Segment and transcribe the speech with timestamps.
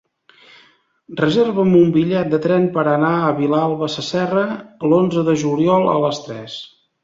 [1.19, 4.49] Reserva'm un bitllet de tren per anar a Vilalba Sasserra
[4.91, 6.61] l'onze de juliol a les tres.